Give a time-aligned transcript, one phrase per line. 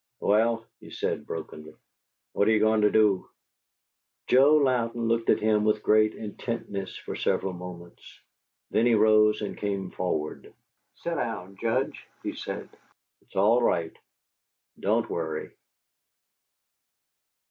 [0.19, 1.75] "Well," he said, brokenly,
[2.33, 3.29] "what are you going to do?"
[4.25, 8.19] Joe Louden looked at him with great intentness for several moments.
[8.71, 10.51] Then he rose and came forward.
[10.95, 12.67] "Sit down, Judge," he said.
[13.21, 13.95] "It's all right.
[14.79, 15.51] Don't worry."